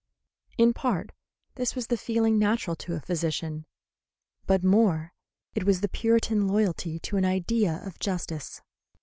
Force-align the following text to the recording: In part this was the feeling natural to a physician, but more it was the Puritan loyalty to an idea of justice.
In 0.57 0.73
part 0.73 1.11
this 1.53 1.75
was 1.75 1.85
the 1.85 1.95
feeling 1.95 2.39
natural 2.39 2.75
to 2.77 2.95
a 2.95 2.99
physician, 2.99 3.67
but 4.47 4.63
more 4.63 5.13
it 5.53 5.63
was 5.63 5.81
the 5.81 5.87
Puritan 5.89 6.47
loyalty 6.47 6.97
to 7.01 7.17
an 7.17 7.25
idea 7.25 7.83
of 7.85 7.99
justice. 7.99 8.63